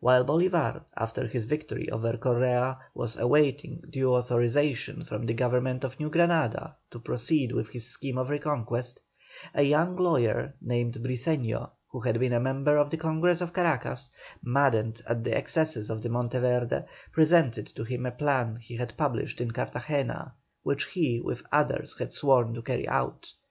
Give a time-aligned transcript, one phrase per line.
[0.00, 6.00] While Bolívar, after his victory over Correa, was awaiting due authorization from the Government of
[6.00, 8.98] New Granada to proceed with his scheme of reconquest,
[9.52, 14.08] a young lawyer named Briceño, who had been a member of the Congress of Caracas,
[14.42, 19.50] maddened at the excesses of Monteverde, presented to him a plan he had published in
[19.50, 20.32] Cartagena,
[20.62, 23.34] which he with others had sworn to carry out.